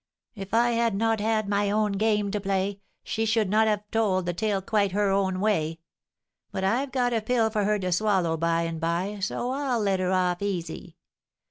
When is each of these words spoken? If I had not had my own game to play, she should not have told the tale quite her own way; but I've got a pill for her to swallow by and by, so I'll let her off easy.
If 0.33 0.51
I 0.55 0.71
had 0.71 0.95
not 0.95 1.19
had 1.19 1.47
my 1.47 1.69
own 1.69 1.91
game 1.91 2.31
to 2.31 2.39
play, 2.41 2.79
she 3.03 3.23
should 3.23 3.51
not 3.51 3.67
have 3.67 3.83
told 3.91 4.25
the 4.25 4.33
tale 4.33 4.59
quite 4.59 4.93
her 4.93 5.11
own 5.11 5.39
way; 5.39 5.77
but 6.51 6.63
I've 6.63 6.91
got 6.91 7.13
a 7.13 7.21
pill 7.21 7.51
for 7.51 7.65
her 7.65 7.77
to 7.77 7.91
swallow 7.91 8.35
by 8.35 8.63
and 8.63 8.79
by, 8.81 9.19
so 9.21 9.51
I'll 9.51 9.79
let 9.79 9.99
her 9.99 10.11
off 10.11 10.41
easy. 10.41 10.95